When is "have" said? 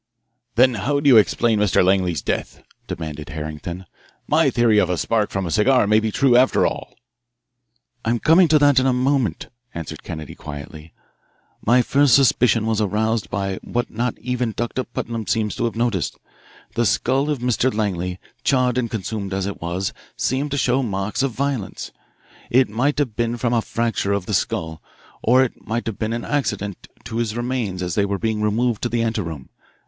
15.65-15.75, 22.97-23.15, 25.85-25.99